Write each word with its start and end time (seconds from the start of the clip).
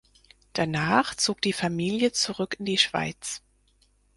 Danach 0.53 1.13
zog 1.13 1.41
die 1.43 1.53
Familie 1.53 2.11
zurück 2.11 2.55
in 2.57 2.65
die 2.65 2.79
Schweiz. 2.79 3.43